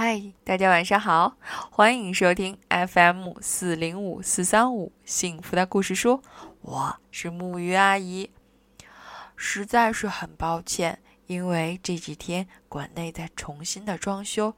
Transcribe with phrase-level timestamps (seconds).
[0.00, 1.36] 嗨，大家晚上好，
[1.72, 6.22] 欢迎收听 FM 四零五四三五幸福的故事书，
[6.60, 8.30] 我是木鱼阿姨。
[9.34, 14.54] 实在是很抱歉，因为这几天馆内在重新的装修，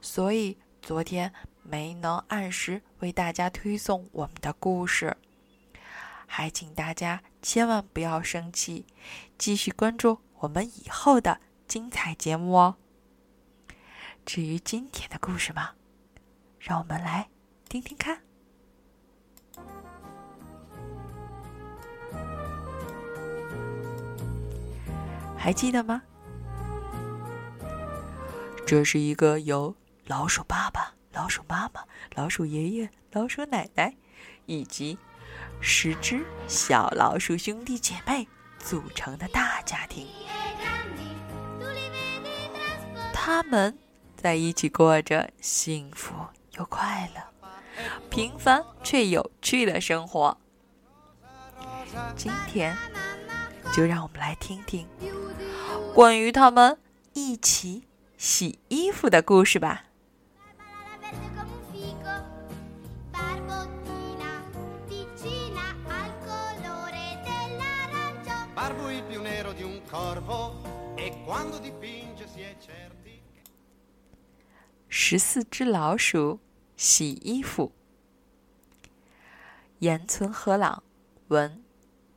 [0.00, 1.32] 所以昨天
[1.62, 5.16] 没能按时为大家推送我们的故事。
[6.26, 8.84] 还请大家千万不要生气，
[9.38, 11.38] 继续关注我们以后的
[11.68, 12.74] 精彩节目哦。
[14.24, 15.70] 至于今天的故事吗？
[16.60, 17.28] 让我们来
[17.68, 18.22] 听听看。
[25.36, 26.02] 还记得吗？
[28.66, 29.74] 这是一个由
[30.06, 31.82] 老鼠爸爸、老鼠妈妈、
[32.14, 33.96] 老鼠爷爷、老鼠奶奶
[34.46, 34.96] 以及
[35.60, 40.06] 十只小老鼠兄弟姐妹组成的大家庭。
[43.12, 43.76] 他们。
[44.20, 46.12] 在一起过着幸福
[46.58, 47.22] 又快乐、
[48.10, 50.36] 平凡却有趣的生活。
[52.14, 52.76] 今天，
[53.72, 54.86] 就让我们来听听
[55.94, 56.76] 关于他们
[57.14, 57.84] 一起
[58.18, 59.84] 洗衣服的故事吧。
[74.92, 76.40] 十四只老鼠
[76.76, 77.70] 洗衣服。
[79.78, 80.82] 岩村和朗
[81.28, 81.62] 文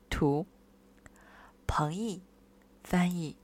[0.09, 0.47] 图，
[1.67, 2.23] 彭毅
[2.83, 3.37] 翻译。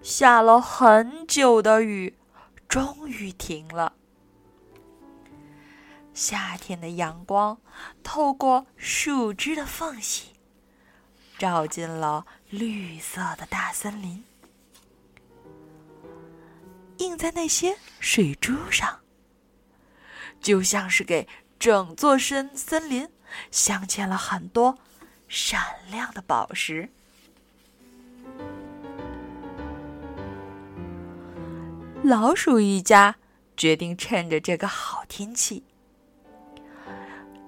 [0.00, 2.16] 下了很久的雨，
[2.66, 3.92] 终于停了。
[6.14, 7.60] 夏天的阳光
[8.02, 10.29] 透过树枝的缝隙。
[11.40, 14.22] 照进了绿色的大森林，
[16.98, 19.00] 映在那些水珠上，
[20.38, 21.26] 就像是给
[21.58, 23.08] 整座森森林
[23.50, 24.78] 镶嵌了很多
[25.28, 26.90] 闪亮的宝石。
[32.02, 33.16] 老鼠一家
[33.56, 35.64] 决定趁着这个好天气，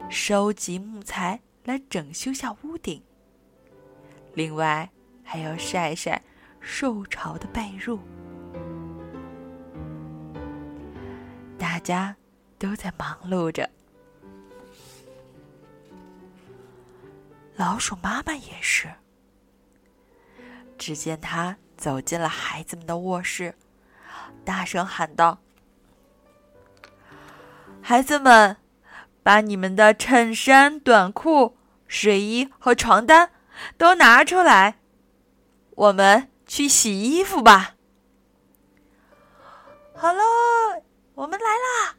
[0.08, 3.02] 收集木材来整修下屋顶。
[4.34, 4.90] 另外，
[5.22, 6.22] 还要晒晒
[6.60, 7.98] 受潮的被褥。
[11.58, 12.16] 大家
[12.58, 13.68] 都在忙碌着，
[17.56, 18.88] 老鼠妈妈也是。
[20.78, 23.54] 只见她走进了孩子们的卧室，
[24.44, 25.38] 大声喊道
[27.80, 28.56] ：“孩子们，
[29.22, 31.56] 把你们的衬衫、短裤、
[31.86, 33.30] 睡衣和床单。”
[33.76, 34.78] 都拿出来，
[35.70, 37.74] 我们去洗衣服吧。
[39.94, 40.22] 好喽，
[41.14, 41.96] 我们来啦！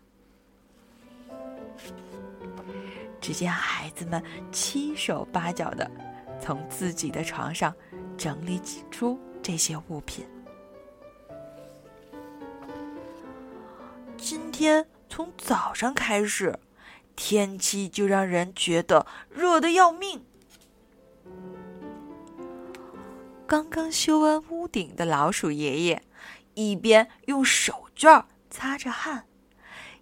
[3.21, 4.21] 只见孩子们
[4.51, 5.89] 七手八脚的
[6.41, 7.73] 从自己的床上
[8.17, 10.27] 整理出这些物品。
[14.17, 16.59] 今天从早上开始，
[17.15, 20.25] 天气就让人觉得热的要命。
[23.53, 26.01] 刚刚修完屋顶的老鼠爷爷，
[26.55, 29.27] 一边用手绢擦着汗，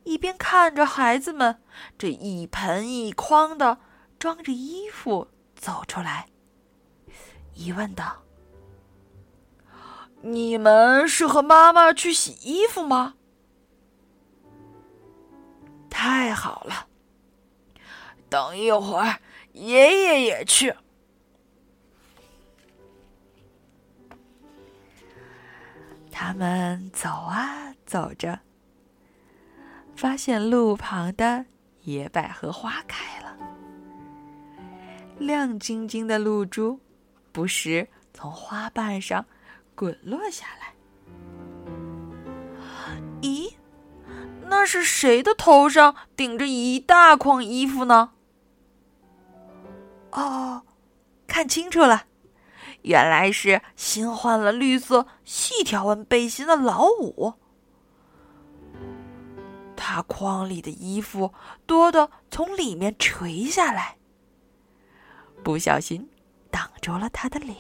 [0.06, 1.62] 一边看着孩子们
[1.98, 3.80] 这一盆一筐的
[4.18, 6.30] 装着衣服走出来，
[7.54, 8.24] 疑问道
[10.24, 13.16] ：“你们是和妈妈去洗衣服吗？”
[15.92, 16.88] 太好了，
[18.30, 19.20] 等一会儿
[19.52, 20.74] 爷爷也去。
[26.24, 28.42] 他们走啊走着，
[29.96, 31.48] 发现路旁的
[31.82, 33.36] 野百合花开了，
[35.18, 36.80] 亮晶晶的露珠
[37.32, 39.26] 不时从花瓣上
[39.74, 40.76] 滚落下来。
[43.24, 43.56] 咦，
[44.46, 48.12] 那是谁的头上顶着一大筐衣服呢？
[50.12, 50.62] 哦，
[51.26, 52.06] 看清楚了。
[52.84, 57.34] 原来是新换了绿色细条纹背心的老五，
[59.76, 61.34] 他筐里的衣服
[61.66, 63.98] 多的从里面垂下来，
[65.44, 66.10] 不小心
[66.50, 67.58] 挡住了他的脸。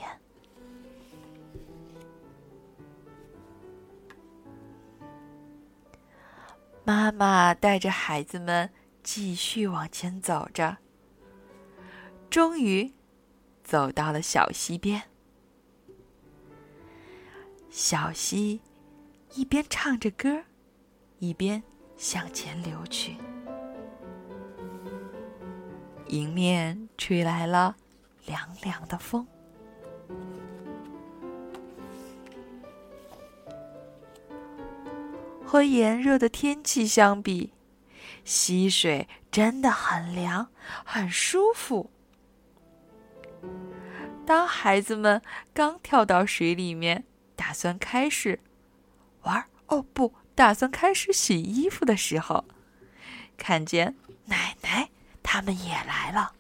[6.83, 8.71] 妈妈带着孩子们
[9.03, 10.77] 继续往前走着，
[12.29, 12.94] 终于。
[13.63, 15.01] 走到了小溪边。
[17.71, 18.59] 小溪
[19.33, 20.44] 一边唱着歌，
[21.19, 21.63] 一边
[21.95, 23.15] 向前流去。
[26.07, 27.77] 迎面吹来了
[28.25, 29.25] 凉凉的风。
[35.45, 37.53] 和炎热的天气相比，
[38.25, 40.50] 溪水真的很凉，
[40.83, 41.89] 很舒服。
[44.25, 45.21] 当孩子们
[45.53, 47.06] 刚跳到水里面，
[47.51, 48.39] 打算开始
[49.24, 52.45] 玩哦，不打算开始洗衣服的时候，
[53.36, 54.89] 看见奶奶
[55.21, 56.33] 他们也来了。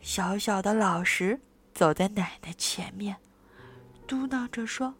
[0.00, 1.42] 小小的老石
[1.74, 3.18] 走在奶奶前面，
[4.06, 4.94] 嘟囔着说。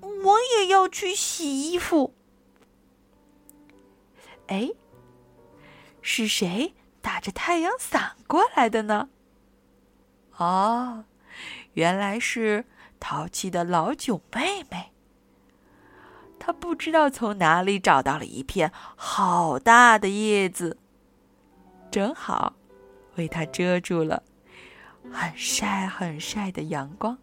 [0.00, 2.12] 我也要去洗衣服。
[4.48, 4.72] 哎，
[6.02, 9.10] 是谁打着太阳伞过来的呢？
[10.38, 11.04] 哦，
[11.76, 12.64] 原来是
[12.98, 14.92] 淘气的老九妹妹。
[16.38, 20.78] 她不知道从哪里找到了一片好大的叶子，
[21.90, 22.54] 正好
[23.16, 24.22] 为她遮住了
[25.12, 27.18] 很晒很晒的阳光。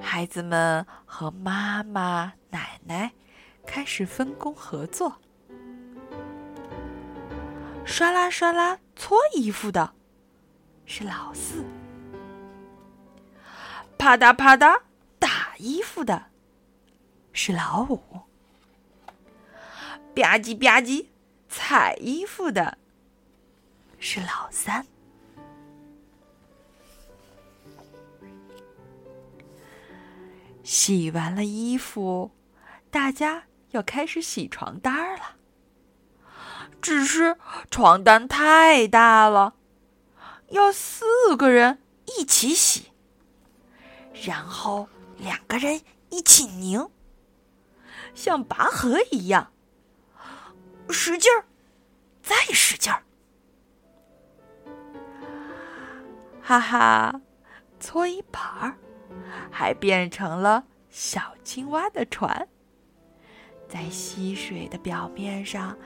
[0.00, 3.10] 孩子们和妈妈、奶奶
[3.66, 5.12] 开始分工合作，
[7.88, 9.94] 刷啦刷啦搓衣服的。
[10.84, 11.64] 是老四，
[13.96, 14.82] 啪嗒啪嗒
[15.18, 16.26] 打衣服的。
[17.32, 17.96] 是老五，
[20.14, 21.06] 吧唧吧唧
[21.48, 22.76] 踩衣服的。
[23.98, 24.86] 是老三。
[30.62, 32.30] 洗完了衣服，
[32.90, 35.37] 大家要开始洗床单了。
[36.80, 37.36] 只是
[37.70, 39.54] 床单太大了，
[40.48, 41.82] 要四个人
[42.18, 42.92] 一起洗，
[44.24, 45.80] 然后两个人
[46.10, 46.88] 一起拧，
[48.14, 49.52] 像拔河一样，
[50.88, 51.44] 使劲儿，
[52.22, 53.02] 再使劲儿，
[56.42, 57.20] 哈哈，
[57.78, 58.78] 搓衣板儿。
[59.50, 62.46] 还变成了小青蛙的船，
[63.68, 65.76] 在溪水的表面上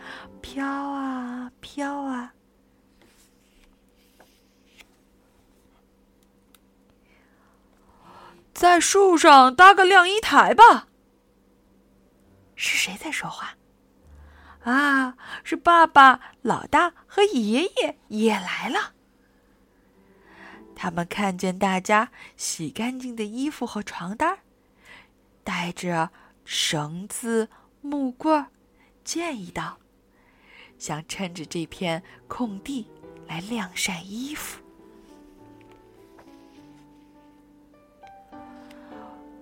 [0.42, 2.34] 飘啊飘啊。
[8.52, 10.88] 在树上搭个晾衣台吧。
[12.54, 13.56] 是谁在说话？
[14.62, 18.92] 啊，是爸爸、老大和爷爷也来了。
[20.76, 24.38] 他们看见大家洗干净的衣服和床单，
[25.42, 26.10] 带着
[26.44, 27.48] 绳子、
[27.80, 28.46] 木棍，
[29.02, 29.78] 建议道
[30.82, 32.84] ：“想趁着这片空地
[33.28, 34.60] 来晾晒衣服。”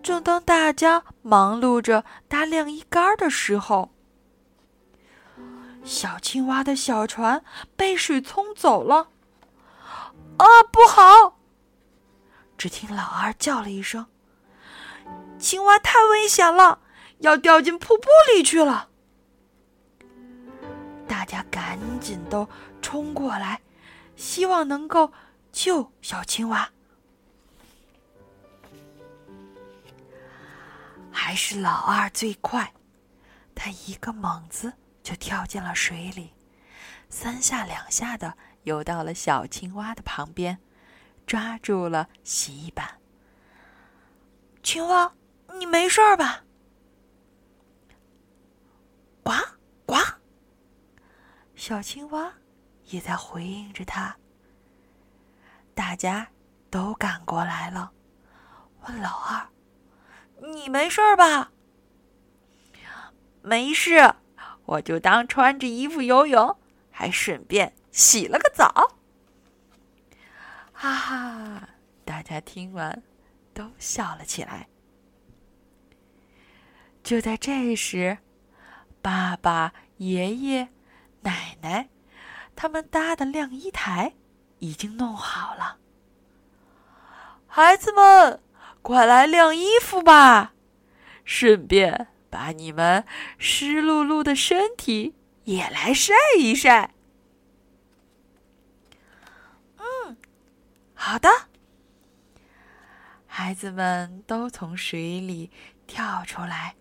[0.03, 3.91] 正当大家忙碌着搭晾衣杆的时候，
[5.83, 7.43] 小青蛙的小船
[7.75, 9.09] 被水冲走了。
[10.37, 11.39] 啊，不好！
[12.59, 14.05] 只听老二叫了一声
[15.41, 16.81] ：“青蛙太危险了，
[17.21, 18.89] 要掉进瀑布里去了！”
[21.31, 22.49] 家赶紧都
[22.83, 23.61] 冲过来，
[24.17, 25.13] 希望能够
[25.53, 26.69] 救小青蛙。
[31.13, 32.75] 还是老二最快，
[33.55, 34.73] 他一个猛子
[35.05, 36.33] 就跳进了水里，
[37.09, 38.37] 三下两下的。
[38.65, 40.59] 游到了小青蛙的旁边，
[41.27, 42.99] 抓住了洗衣板。
[44.63, 45.13] 青蛙，
[45.55, 46.43] 你没事吧？
[49.23, 49.33] 呱
[49.87, 49.97] 呱！
[51.61, 52.33] 小青蛙
[52.87, 54.17] 也在回应着他。
[55.75, 56.27] 大家
[56.71, 57.93] 都赶过来了，
[58.87, 59.47] 问老二
[60.55, 61.53] ：“你没事吧？”
[63.45, 64.15] 没事，
[64.65, 66.57] 我就当穿着衣服游泳，
[66.91, 67.75] 还顺便。
[67.93, 68.97] 洗了个澡，
[70.73, 71.69] 哈哈！
[72.07, 73.03] 大家听完
[73.53, 74.67] 都笑了起来。
[77.03, 78.17] 就在这时，
[79.03, 80.69] 爸爸、爷爷、
[81.23, 81.89] 奶奶
[82.57, 84.15] 他们搭的晾衣台
[84.59, 85.79] 已经弄好了。
[87.47, 88.43] 孩子们，
[88.83, 90.55] 快来晾衣服吧，
[91.25, 93.05] 顺便把你们
[93.39, 96.95] 湿漉漉的身体也来晒一晒。
[99.77, 100.17] 嗯
[100.95, 101.29] 好的，
[103.27, 105.51] 孩子们都从水里
[105.87, 106.77] 跳出来，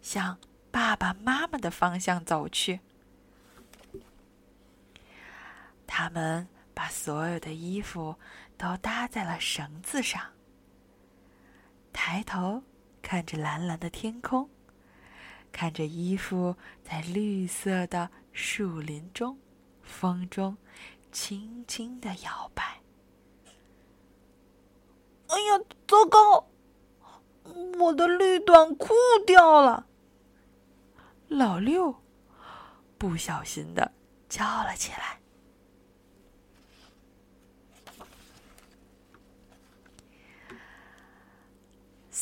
[0.00, 0.38] 向
[0.70, 2.80] 爸爸妈妈的方向走去。
[5.96, 8.16] 他们把所有的衣服
[8.58, 10.20] 都搭在了绳子上，
[11.92, 12.60] 抬头
[13.00, 14.50] 看着蓝蓝的天空，
[15.52, 19.38] 看着衣服在绿色的树林中、
[19.84, 20.56] 风中
[21.12, 22.80] 轻轻的摇摆。
[25.28, 26.48] 哎呀，糟糕！
[27.78, 28.88] 我的绿短裤
[29.24, 29.86] 掉了。
[31.28, 32.02] 老六
[32.98, 33.92] 不小心的
[34.28, 35.20] 叫了起来。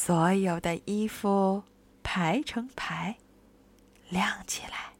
[0.05, 1.63] 所有的衣服
[2.03, 3.17] 排成排，
[4.09, 4.95] 晾起来，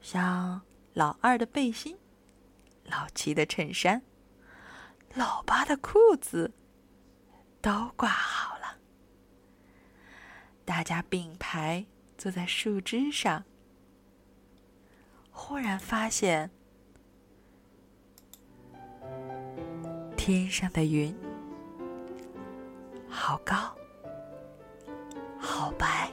[0.00, 0.62] 像
[0.92, 1.98] 老二的背心、
[2.84, 4.00] 老七的衬衫、
[5.12, 6.52] 老八的裤子，
[7.60, 8.78] 都挂好了。
[10.64, 11.84] 大家并排
[12.16, 13.44] 坐在树枝上，
[15.32, 16.48] 忽然发现
[20.16, 21.12] 天上的云
[23.08, 23.76] 好高，
[25.38, 26.10] 好白。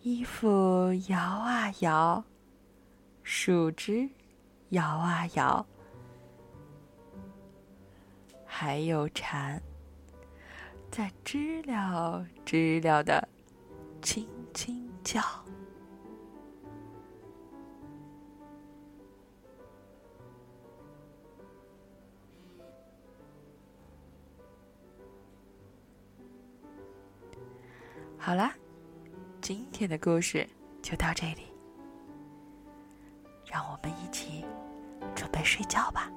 [0.00, 2.24] 衣服摇啊摇，
[3.22, 4.08] 树枝
[4.70, 5.64] 摇啊摇，
[8.44, 9.62] 还有蝉
[10.92, 13.26] 在知了知了的
[14.02, 15.22] 轻轻叫。
[28.18, 28.54] 好啦。
[29.40, 30.48] 今天的故事
[30.80, 31.46] 就到这里，
[33.44, 34.44] 让我们一起
[35.16, 36.08] 准备睡觉吧。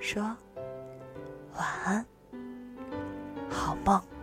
[0.00, 0.22] 说
[1.54, 2.06] 晚安，
[3.54, 4.13] 好棒。